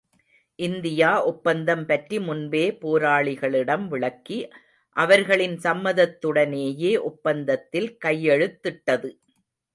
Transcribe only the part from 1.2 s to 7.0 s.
ஒப்பந்தம் பற்றி முன்பே போராளிகளிடம் விளக்கி, அவர்களின் சம்மதத்துடனேயே